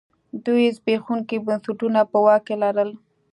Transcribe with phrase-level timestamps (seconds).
[0.45, 2.89] دوی زبېښونکي بنسټونه په واک کې لرل.